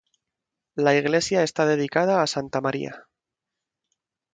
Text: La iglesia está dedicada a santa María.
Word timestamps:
La 0.73 0.95
iglesia 0.95 1.43
está 1.43 1.67
dedicada 1.67 2.23
a 2.23 2.25
santa 2.25 2.59
María. 2.59 3.07